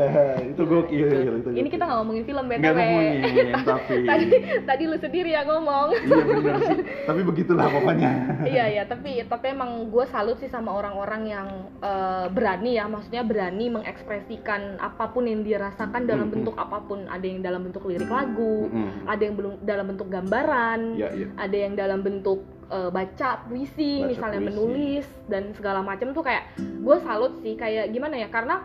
[0.42, 1.66] itu gokil itu ini gokil.
[1.70, 4.24] kita nggak ngomongin film nggak btw ngomongin tapi tadi
[4.66, 8.10] tadi lu sendiri yang ngomong iya bener sih tapi begitulah pokoknya
[8.52, 13.22] iya iya tapi tapi emang gue salut sih sama orang-orang yang eh, berani ya maksudnya
[13.22, 16.34] berani mengekspresikan apa pun yang dia rasakan dalam Mm-mm.
[16.42, 19.06] bentuk apa pun ada yang dalam bentuk lirik lagu Mm-mm.
[19.06, 21.26] ada yang belum dalam bentuk gambaran Iya, iya.
[21.38, 24.48] ada yang dalam bentuk eh, baca puisi Baca misalnya puisi.
[24.50, 28.62] menulis dan segala macam tuh kayak gue salut sih kayak gimana ya karena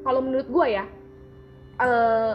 [0.00, 0.84] kalau menurut gue ya
[1.78, 2.34] eh,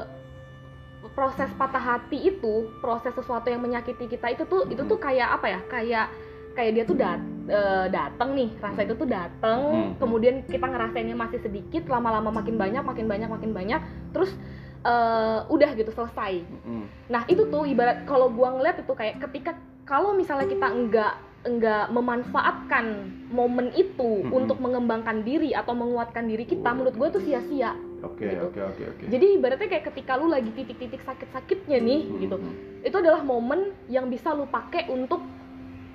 [1.10, 5.48] proses patah hati itu proses sesuatu yang menyakiti kita itu tuh itu tuh kayak apa
[5.48, 6.06] ya kayak
[6.52, 9.91] kayak dia tuh dat eh, datang nih rasa itu tuh datang Hmm.
[9.96, 13.80] kemudian kita ngerasainnya masih sedikit lama-lama makin banyak makin banyak makin banyak
[14.12, 14.34] terus
[14.84, 16.84] eh, udah gitu selesai Mm-mm.
[17.08, 19.56] Nah itu tuh ibarat kalau gua ngeliat itu kayak ketika
[19.88, 21.13] kalau misalnya kita enggak
[21.47, 22.86] enggak memanfaatkan
[23.32, 24.36] momen itu Mm-mm.
[24.36, 27.71] untuk mengembangkan diri atau menguatkan diri kita, menurut gue tuh sia-sia.
[27.97, 28.43] Oke Gitu.
[28.43, 29.04] oke oke oke.
[29.08, 32.19] Jadi ibaratnya kayak ketika lu lagi titik-titik sakit-sakitnya nih Hmm.
[32.19, 32.36] gitu,
[32.84, 35.23] itu adalah momen yang bisa lu pakai untuk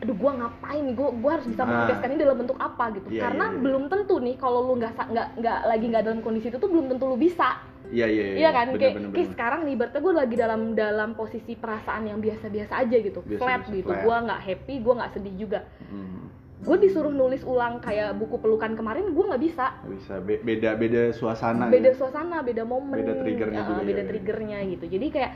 [0.02, 1.68] aduh gua ngapain gua gua harus bisa Ah.
[1.68, 3.62] menuliskan ini dalam bentuk apa gitu Iya, karena iya, iya.
[3.62, 6.90] belum tentu nih kalau lu nggak nggak nggak lagi nggak dalam kondisi itu tuh belum
[6.90, 7.54] tentu lu bisa
[7.92, 9.34] Iya iya Iya kan, bener, kayak, bener, kayak bener.
[9.36, 13.62] sekarang nih, berarti gue lagi dalam dalam posisi perasaan yang biasa-biasa aja gitu, Biasa-biasa, flat
[13.68, 13.86] gitu.
[13.86, 14.02] flat.
[14.02, 15.60] Gue nggak happy, gue nggak sedih juga.
[15.84, 16.24] Hmm,
[16.62, 19.66] Gue disuruh nulis ulang kayak buku pelukan kemarin, gue nggak bisa.
[19.84, 21.66] bisa Be- beda beda suasana.
[21.66, 21.98] Beda ya.
[21.98, 24.08] suasana, beda momen, Beda triggernya ya, juga, beda iya, iya.
[24.08, 24.84] triggernya gitu.
[24.88, 25.32] Jadi kayak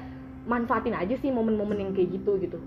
[0.46, 2.58] manfaatin aja sih momen-momen yang kayak gitu gitu.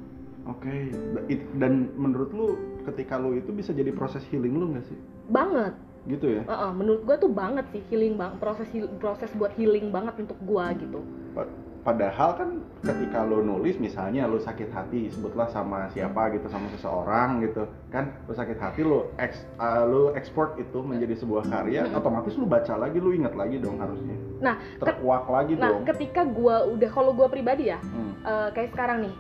[0.46, 0.92] Oke.
[1.28, 2.48] It- Dan menurut lu
[2.84, 4.98] ketika lu itu bisa jadi proses healing lu nggak sih?
[5.30, 5.74] Banget,
[6.10, 6.42] gitu ya?
[6.44, 8.66] Heeh, menurut gue tuh banget sih healing bang proses
[8.98, 11.00] proses buat healing banget untuk gue gitu.
[11.32, 11.46] Pa-
[11.80, 12.50] padahal kan
[12.82, 18.12] ketika lo nulis misalnya lo sakit hati sebutlah sama siapa gitu sama seseorang gitu kan
[18.28, 22.76] lo sakit hati lo eks, uh, lo ekspor itu menjadi sebuah karya otomatis lo baca
[22.76, 24.18] lagi lo ingat lagi dong harusnya.
[24.40, 25.88] Nah, terkuak lagi nah dong.
[25.88, 28.12] ketika gue udah kalau gue pribadi ya Hmm.
[28.26, 29.14] eh, kayak sekarang nih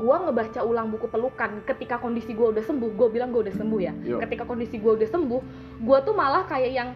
[0.00, 3.80] gue ngebaca ulang buku pelukan ketika kondisi gue udah sembuh gue bilang gue udah sembuh
[3.80, 4.16] ya Yo.
[4.16, 5.40] ketika kondisi gue udah sembuh
[5.84, 6.90] gue tuh malah kayak yang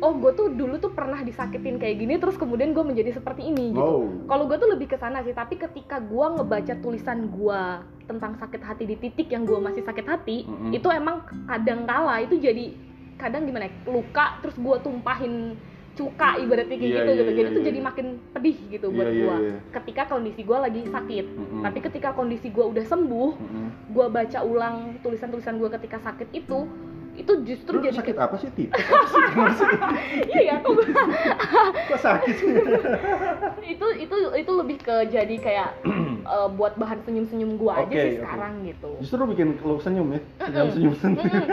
[0.00, 3.76] oh gue tuh dulu tuh pernah disakitin kayak gini terus kemudian gue menjadi seperti ini
[3.76, 4.08] gitu Oh.
[4.24, 7.62] kalau gue tuh lebih ke sana sih tapi ketika gue ngebaca tulisan gue
[8.08, 10.72] tentang sakit hati di titik yang gue masih sakit hati Mm-mm.
[10.72, 12.72] itu emang kadang kala itu jadi
[13.20, 15.52] kadang gimana ya luka terus gue tumpahin
[16.00, 17.30] cuka ibaratnya kayak Iya, gitu iya, gitu.
[17.30, 17.68] Jadi iya, tuh iya.
[17.68, 19.56] jadi makin pedih gitu Iya, buat iya, gue iya.
[19.70, 21.26] ketika kondisi gue lagi sakit.
[21.28, 21.60] Mm-mm.
[21.60, 23.66] tapi ketika kondisi gue udah sembuh Mm-mm.
[23.90, 26.64] gue baca ulang tulisan-tulisan gue ketika sakit itu
[27.12, 28.80] itu justru Lu jadi sakit apa sih tipes
[30.30, 30.72] iya ya kok
[31.90, 32.34] kok sakit?
[32.34, 32.48] Sih
[33.74, 35.68] itu itu itu lebih ke jadi kayak
[36.32, 38.90] eh, buat bahan senyum-senyum gue aja Oke, sih sekarang gitu.
[39.04, 40.20] Justru bikin lu senyum ya?
[40.48, 41.44] Senyum senyum Mm-mm.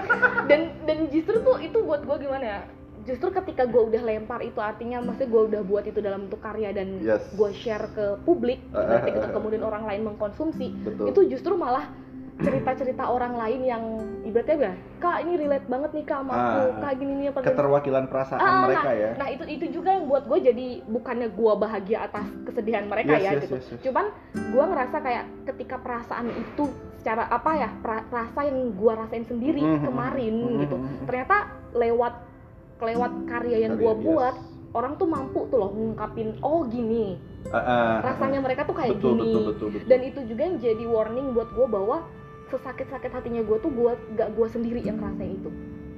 [0.48, 2.60] dan dan justru tuh itu buat gue gimana ya
[3.08, 6.70] justru ketika gue udah lempar itu artinya maksudnya gue udah buat itu dalam bentuk karya
[6.70, 7.24] dan Yes.
[7.32, 9.34] gue share ke publik Ah, berarti ah, ketika ah.
[9.34, 11.88] kemudian orang lain mengkonsumsi betul itu justru malah
[12.38, 13.84] cerita-cerita orang lain yang
[14.22, 17.28] ibaratnya apa ya, kak ini relate banget nih kak sama aku Ah, kak gini nih
[17.28, 20.40] apa gini." keterwakilan perasaan Ah, mereka nah, ya nah itu itu juga yang buat gue
[20.44, 23.82] jadi bukannya gue bahagia atas kesedihan mereka Yes, ya yes, gitu yes, yes.
[23.82, 26.64] cuman gue ngerasa kayak ketika perasaan itu
[26.98, 29.82] secara apa ya pra- rasa yang gue rasain sendiri Mhm.
[29.82, 30.60] kemarin Mhm.
[30.62, 31.36] gitu ternyata
[31.74, 32.14] lewat
[32.78, 34.46] lewat karya yang gue buat yes.
[34.78, 37.18] orang tuh mampu tuh loh ngungkapin oh gini.
[37.50, 39.32] Ah, ah, rasanya mereka tuh kayak betul, gini.
[39.34, 39.88] betul betul betul.
[39.88, 41.98] Dan itu juga yang jadi warning buat gue bahwa
[42.48, 45.52] sesakit-sakit hatinya gue tuh gue gak gue sendiri yang ngerasain itu.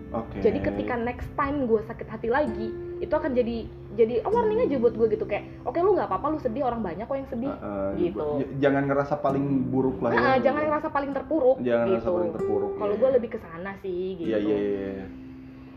[0.09, 0.41] Oke.
[0.41, 3.63] Jadi ketika next time gue sakit hati lagi itu akan jadi
[3.93, 5.25] jadi oh, warning aja buat gue gitu.
[5.29, 7.51] Kayak oke lu nggak apa-apa lu sedih orang banyak kok yang sedih.
[7.53, 8.27] Ah, ah, gitu.
[8.41, 10.17] j- jangan ngerasa paling buruk lah ya.
[10.17, 11.91] Nah, jangan ngerasa paling terpuruk jangan gitu.
[11.93, 12.99] ngerasa paling terpuruk kalau ya.
[13.01, 14.29] gue lebih ke sana sih gitu.
[14.33, 15.05] Iya iya iya.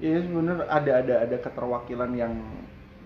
[0.03, 0.67] Iya bener.
[0.67, 2.33] Ada ada ada keterwakilan yang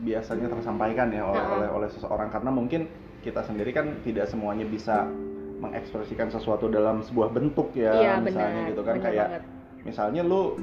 [0.00, 2.32] biasanya tersampaikan ya oleh oleh oleh seseorang.
[2.32, 2.88] Karena mungkin
[3.20, 5.04] kita sendiri kan tidak semuanya bisa
[5.56, 8.70] mengekspresikan sesuatu dalam sebuah bentuk ya iya misalnya benar.
[8.72, 8.94] gitu kan.
[9.00, 9.42] Kayak banget.
[9.84, 10.56] misalnya lu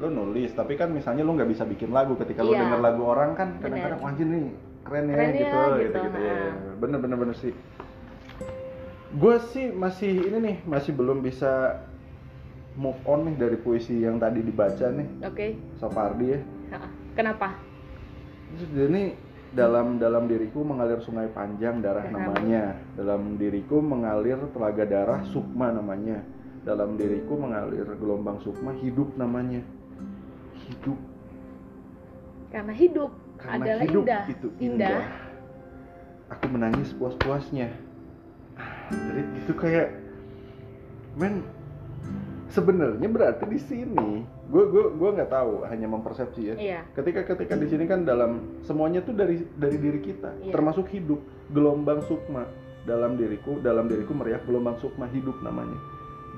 [0.00, 2.14] lu nulis tapi kan misalnya lu nggak bisa bikin lagu.
[2.14, 2.62] Ketika lu Iya.
[2.70, 3.62] denger lagu orang kan Bener.
[3.66, 4.42] kadang-kadang wah anjir nih
[4.86, 5.78] keren ya Keren ya, gitu gitu.
[5.82, 6.38] gitu, gitu, ya.
[6.78, 7.52] bener bener bener sih.
[9.10, 11.82] Gue sih masih ini nih masih belum bisa
[12.78, 15.08] move on nih dari puisi yang tadi dibaca nih.
[15.26, 15.46] Oke.
[15.78, 16.40] Sopardi ya.
[17.18, 17.58] Kenapa?
[18.54, 19.14] Ini
[19.50, 22.14] dalam dalam diriku mengalir sungai panjang darah Darah.
[22.14, 22.64] namanya.
[22.94, 26.22] Dalam diriku mengalir telaga darah sukma namanya.
[26.62, 29.64] Dalam diriku mengalir gelombang sukma hidup namanya.
[30.68, 30.98] Hidup.
[32.50, 34.24] Karena hidup karena adalah hidup indah.
[34.26, 34.90] itu indah.
[34.90, 35.02] indah.
[36.30, 37.70] aku menangis puas-puasnya.
[38.90, 39.88] Jadi itu kayak
[41.18, 41.46] men
[42.50, 46.54] sebenarnya berarti di sini gue gue gue nggak tahu hanya mempersepsi ya.
[46.58, 46.80] Iya.
[46.92, 50.34] Ketika ketika di sini kan dalam semuanya tuh dari dari diri kita.
[50.42, 50.52] Iya.
[50.52, 51.22] termasuk hidup.
[51.54, 52.46] Gelombang sukma.
[52.84, 55.78] Dalam diriku dalam diriku meriah gelombang sukma hidup namanya.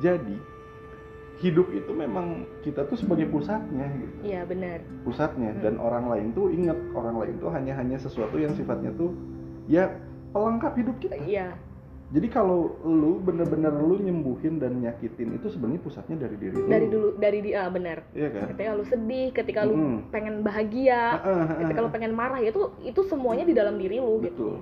[0.04, 0.36] Jadi
[1.42, 4.16] hidup itu memang kita tuh sebagai pusatnya gitu.
[4.28, 4.78] Iya benar.
[5.02, 5.56] Pusatnya.
[5.56, 5.62] Hmm.
[5.64, 6.76] dan orang lain tuh ingat.
[6.92, 9.16] Orang lain tuh hanya hanya sesuatu yang sifatnya tuh
[9.66, 9.88] ya
[10.36, 11.16] pelengkap hidup kita.
[11.24, 11.56] Iya
[12.12, 16.68] jadi kalau lu bener-bener lu nyembuhin dan nyakitin itu sebenarnya pusatnya dari diri lu.
[16.68, 18.52] Dari dulu dari dia ah, benar iya kan?
[18.52, 19.98] Ketika lu sedih ketika lu Mm-mm.
[20.12, 23.80] pengen bahagia Ah, ah, ah, ketika lu pengen marah ya itu itu semuanya di dalam
[23.80, 24.28] diri lu gitu.
[24.28, 24.54] Betul.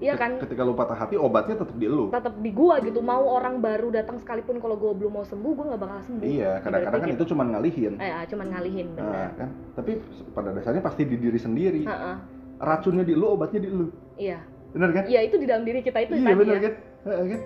[0.00, 0.32] Iya Ket- kan?
[0.44, 2.08] ketika lu patah hati obatnya tetap di lu.
[2.08, 3.00] Tetap di gua gitu.
[3.00, 6.24] Mau orang baru datang sekalipun kalau gua belum mau sembuh gua nggak bakal sembuh.
[6.24, 7.32] Iya kadang-kadang kan Ibaratnya itu gitu.
[7.32, 7.92] cuma ngalihin.
[7.96, 9.48] Eh, cuman ngalihin nah, benar kan?
[9.76, 9.92] Tapi
[10.32, 11.82] pada dasarnya pasti di diri sendiri.
[11.84, 12.16] Heeh,
[12.60, 13.88] racunnya di lu obatnya di lu.
[14.16, 14.40] Iya.
[14.72, 15.04] Bener kan?
[15.04, 16.62] Iya itu di dalam diri kita itu iya bener ya.
[16.64, 16.74] kan
[17.06, 17.40] Heeh, kan?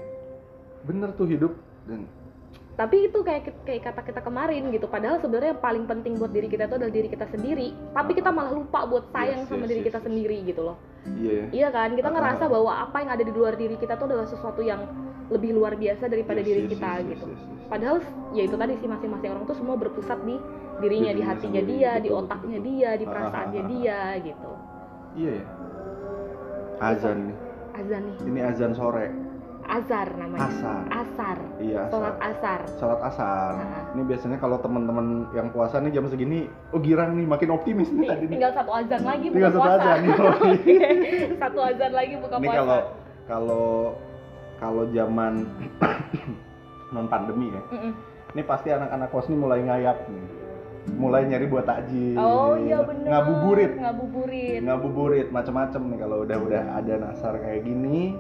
[0.85, 1.53] Bener tuh hidup
[1.89, 2.05] dan
[2.75, 6.51] tapi itu kayak kayak kata kita kemarin gitu padahal sebenarnya yang paling penting buat diri
[6.51, 7.71] kita itu adalah diri kita sendiri.
[7.95, 10.07] Tapi kita malah lupa buat sayang Yes, sama yes, diri yes, kita yes.
[10.11, 10.77] sendiri gitu loh.
[11.07, 11.43] Iya.
[11.55, 11.95] Iya kan?
[11.95, 12.53] Kita Ah, ngerasa ah, ah.
[12.59, 14.91] bahwa apa yang ada di luar diri kita tuh adalah sesuatu yang
[15.31, 17.27] lebih luar biasa daripada Yes, diri yes, kita yes, yes, gitu.
[17.31, 17.67] yes, yes.
[17.71, 17.97] padahal
[18.35, 20.37] ya itu tadi sih masing-masing orang tuh semua berpusat di
[20.83, 22.69] dirinya Di di dirinya hatinya sendiri, dia di betul, otaknya betul.
[22.75, 23.71] dia di perasaannya ah, ah.
[23.71, 24.51] dia gitu.
[25.15, 25.45] Iya ya.
[26.83, 27.37] Azan nih.
[27.79, 28.15] Azan nih.
[28.27, 29.07] Ini azan sore
[29.67, 30.47] azar namanya.
[30.47, 33.93] Asar asar iya sholat asar asar sholat asar Ah.
[33.93, 37.99] ini biasanya kalau teman-teman yang puasa nih jam segini oh girang nih makin optimis nih
[37.99, 38.33] Ting- tadi nih.
[38.33, 39.75] tinggal satu azan lagi buka Tinggal satu puasa.
[39.81, 40.57] azan, yoi.
[41.43, 42.57] satu azan lagi buka ini puasa.
[42.57, 42.79] kalau
[43.25, 43.67] kalau
[44.57, 45.33] kalau zaman
[46.95, 47.63] non pandemi ya.
[47.71, 47.93] Mm-mm.
[48.31, 50.27] ini pasti anak-anak kos ini mulai ngayap nih.
[50.85, 52.13] Mulai nyari buat takjil.
[52.15, 53.09] Oh iya bener.
[53.09, 53.73] Ngabuburit.
[53.75, 54.61] Ngabuburit.
[54.61, 58.13] Ngabuburit macam-macam nih kalau udah udah ada nasar kayak gini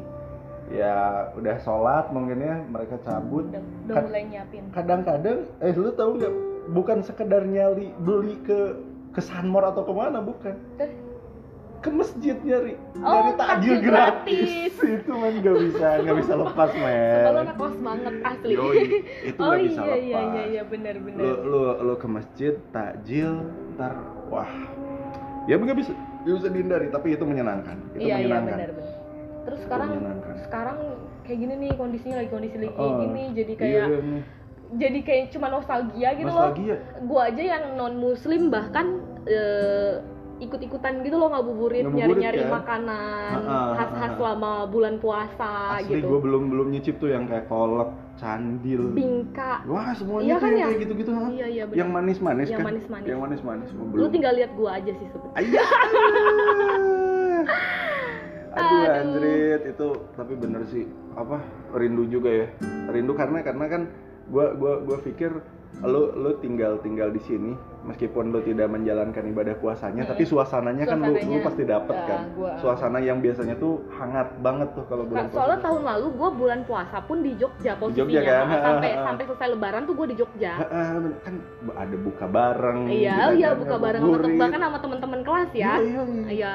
[0.66, 0.94] ya
[1.32, 3.44] udah sholat mungkin ya mereka cabut.
[3.46, 4.62] Udah, udah Kad- mulai nyiapin.
[4.70, 6.34] kadang-kadang eh lu tahu nggak
[6.70, 8.80] bukan sekedar nyali beli ke
[9.12, 10.56] ke Sunmore atau ke mana bukan.
[11.78, 14.72] Ke masjid nyari Oh, nyari takjil gratis.
[14.72, 14.72] gratis.
[14.96, 18.52] itu man nggak bisa nggak bisa lepas kalau men anak kos banget asli.
[18.56, 18.80] Yoi,
[19.22, 20.00] itu oh nggak bisa iya lepas.
[20.00, 23.44] iya iya iya benar benar lu lu lu ke masjid takjil
[23.76, 23.92] ntar
[24.26, 24.48] wah.
[25.44, 25.92] Ya nggak bisa
[26.24, 28.56] bisa dihindari tapi itu menyenangkan itu iya iya menyenangkan.
[28.56, 28.83] benar benar
[29.44, 29.90] terus sekarang
[30.42, 30.78] sekarang
[31.20, 34.22] kayak gini nih kondisinya lagi kondisi lagi kayak Oh, gini jadi iya, kayak iya, nih.
[34.74, 36.50] jadi kayak cuma nostalgia gitu loh
[37.04, 40.00] gua aja yang non muslim bahkan eh,
[40.36, 42.52] ikut-ikutan gitu loh ngabuburit nyari-nyari kan?
[42.52, 44.16] makanan Ha, ha, khas-khas ha, ha.
[44.18, 49.62] selama bulan puasa asli gitu gue belum belum nyicip tuh yang kayak kolak candil bingka
[49.64, 50.66] wah semuanya Iya kan ya?
[50.66, 51.24] kayak gitu-gitu ha?
[51.30, 51.76] iya iya bener.
[51.76, 53.06] yang manis-manis Yang kan manis-manis.
[53.06, 55.62] yang manis-manis lu tinggal lihat gua aja sih sebenarnya Iya.
[58.54, 58.94] Aduh, Aduh.
[58.96, 60.84] anjrit itu tapi bener sih.
[61.12, 61.38] Apa?
[61.72, 62.46] Rindu juga ya.
[62.86, 63.82] Rindu karena karena kan
[64.26, 65.30] gua gua gua pikir
[65.74, 67.50] lu lu tinggal tinggal di sini
[67.82, 70.12] meskipun lu tidak menjalankan ibadah puasanya Mm-mm.
[70.14, 72.20] tapi suasananya, kan lu lu Suasananya, pasti dapat ya, kan.
[72.30, 75.66] gua- suasana yang biasanya tuh hangat banget tuh kalau bulan soalnya puasa.
[75.66, 77.98] tahun lalu gue bulan puasa pun di Jogja posisinya.
[78.00, 78.46] Jogja kan?
[78.46, 79.04] sampai Ha, ha, ha.
[79.04, 80.52] sampai selesai lebaran tuh gue di Jogja.
[81.20, 81.34] Kan
[81.74, 85.72] ada buka bareng iya iya kan, buka bareng sama bahkan sama teman-teman kelas ya.
[85.74, 86.54] Iya, iya, iya.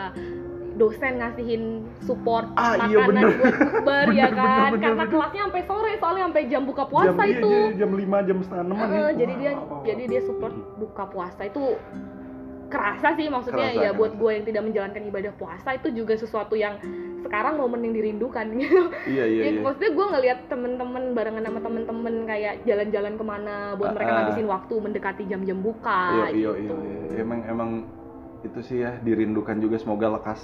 [0.80, 1.63] Iya dosen ngasihin
[2.00, 3.28] support Ah, iya, makanan bener.
[3.36, 5.12] buat bukber ya kan bener, bener, karena bener.
[5.12, 8.38] kelasnya sampai sore soalnya sampai jam buka puasa jam, iya, itu jadi jam 5 jam
[8.39, 9.52] setengah enam Heeh, jadi dia
[9.86, 11.63] jadi dia support buka puasa itu
[12.70, 14.22] kerasa sih maksudnya Kerasa, ya buat kerasa.
[14.22, 16.78] gue yang tidak menjalankan ibadah puasa itu juga sesuatu yang
[17.20, 21.60] sekarang momen yang dirindukan gitu iya iya ya, iya maksudnya gue ngeliat temen-temen barengan sama
[21.60, 24.22] temen-temen kayak jalan-jalan ke mana buat mereka Ah, ah.
[24.24, 26.74] ngabisin waktu mendekati jam-jam buka iya iya gitu.
[26.78, 27.20] iya iya.
[27.20, 27.70] emang emang
[28.39, 30.39] itu sih ya dirindukan juga semoga lekas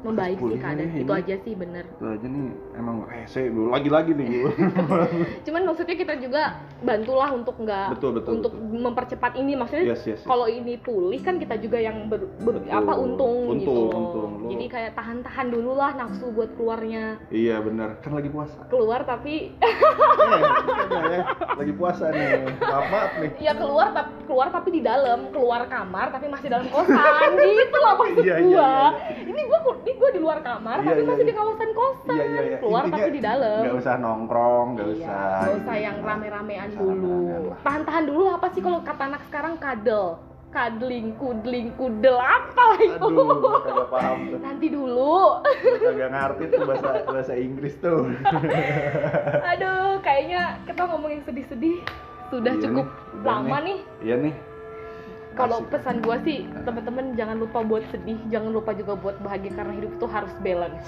[0.00, 0.96] membaik sih keadaan.
[0.96, 1.84] itu aja sih bener.
[1.92, 4.28] Itu aja nih emang rese gue lagi-lagi nih.
[4.32, 4.52] Gue
[5.46, 6.42] cuman maksudnya kita juga
[6.80, 8.80] bantulah untuk nggak Betul, betul, untuk betul.
[8.80, 9.52] mempercepat ini.
[9.54, 10.20] Maksudnya yes yes, yes.
[10.24, 12.72] kalau ini pulih kan kita juga yang ber, ber- Betul.
[12.72, 13.68] apa untung, gitu.
[13.68, 14.00] Untung, loh.
[14.00, 14.30] untung.
[14.40, 17.20] Lo- jadi kayak tahan-tahan dulu lah nafsu buat keluarnya.
[17.28, 18.56] Iya benar kan lagi puasa.
[18.66, 20.40] Keluar tapi eh,
[21.12, 21.20] ya.
[21.54, 22.48] Lagi puasa nih.
[22.56, 23.30] Maaf nih.
[23.38, 25.28] Ya keluar tapi keluar tapi di dalam.
[25.30, 27.30] Keluar kamar tapi masih dalam kosan.
[27.60, 28.72] Gitu loh maksud Iya, iya, gua.
[28.96, 31.26] iya, ini gua ini gua di luar kamar Iya, tapi iya, masih iya.
[31.26, 32.14] di kawasan kosan.
[32.14, 32.58] Iya iya iya.
[32.58, 33.58] Keluar Intinya, tapi di dalam.
[33.60, 37.18] nggak usah nongkrong nggak Iya, usah nggak usah yang rame-ramean dulu.
[37.48, 37.58] lah.
[37.60, 39.54] tahan-tahan dulu apa sih kalau kata anak sekarang?
[39.56, 40.06] Kadel
[40.50, 44.38] kadling kudling kudel apa itu aduh gue kagak paham tuh.
[44.40, 45.18] Nanti dulu.
[45.80, 48.10] Kagak ngerti tuh bahasa bahasa Inggris tuh.
[49.50, 51.78] Aduh kayaknya kita ngomongin sedih-sedih.
[52.30, 53.78] Sudah Iya cukup nih, lama nih.
[54.00, 54.34] Iya nih
[55.38, 59.72] kalau pesan gua sih teman-teman jangan lupa buat sedih jangan lupa juga buat bahagia karena
[59.78, 60.86] hidup itu harus balance.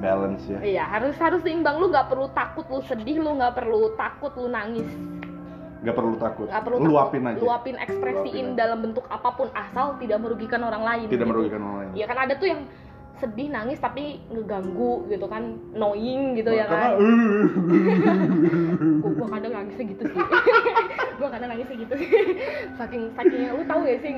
[0.00, 0.58] Balance ya.
[0.64, 1.76] Iya harus harus seimbang.
[1.76, 4.88] Lu nggak perlu takut lu sedih lu nggak perlu takut lu nangis.
[5.84, 6.48] Nggak perlu takut.
[6.48, 7.36] Nggak perlu luapin takut.
[7.36, 7.44] aja.
[7.44, 8.58] Luapin ekspresiin Luapin aja.
[8.58, 11.30] dalam bentuk apa pun asal tidak merugikan orang lain tidak gitu.
[11.30, 11.90] merugikan orang lain.
[11.94, 12.60] Iya kan ada tuh yang
[13.16, 15.60] sedih nangis tapi ngeganggu gitu kan.
[15.76, 18.28] Annoying gitu ya karena kan.
[19.16, 20.20] Gua kadang nangisnya gitu sih
[21.16, 21.94] gue kadang nangis gitu.
[22.78, 24.16] Saking sakingnya lu tahu ya sing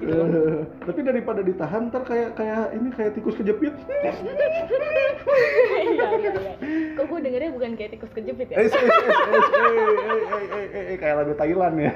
[0.00, 0.42] gitu.
[0.86, 3.74] tapi daripada ditahan ntar kayak kayak ini kayak tikus kejepit.
[5.76, 6.54] Iya, iya, iya.
[6.94, 8.56] Kok gue dengernya bukan kayak tikus kejepit ya?
[8.62, 11.92] Eh eh eh eh, eh, eh, eh kayak lagu Thailand ya.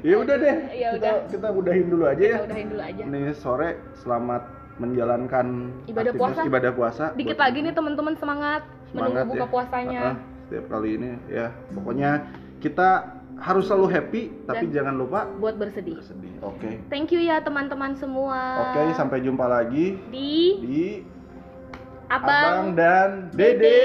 [0.00, 2.38] Ya udah deh ya kita kita udahin dulu aja ya.
[2.40, 3.02] udahin dulu aja.
[3.04, 4.42] Nih sore selamat
[4.78, 5.46] menjalankan
[5.90, 6.40] ibadah puasa.
[6.46, 7.04] ibadah puasa.
[7.18, 8.62] Dikit lagi nih teman-teman semangat,
[8.94, 9.50] menunggu buka ya.
[9.50, 10.02] puasanya
[10.48, 11.52] setiap kali ini ya.
[11.76, 12.24] Pokoknya
[12.64, 16.00] kita harus selalu happy tapi Dan- jangan lupa buat bersedih.
[16.00, 16.70] bersedih oke.
[16.90, 18.72] Thank you ya teman-teman semua.
[18.72, 20.84] Oke sampai jumpa lagi di di
[22.08, 23.78] abang, abang dan dede.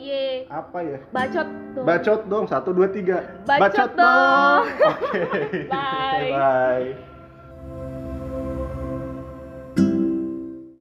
[0.00, 0.46] Ye.
[0.48, 0.98] Apa ya?
[1.10, 1.84] Bacot dong.
[1.84, 3.42] bacot dong satu dua tiga.
[3.44, 4.62] Bacot dong.
[4.70, 5.20] oke.
[5.74, 6.30] Bye.
[6.30, 7.12] bye